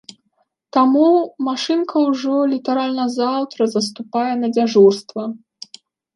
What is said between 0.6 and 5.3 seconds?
Таму, машынка ўжо літаральна заўтра заступае на дзяжурства.